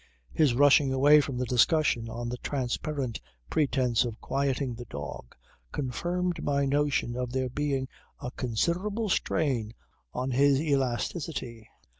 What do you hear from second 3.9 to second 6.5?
of quieting the dog confirmed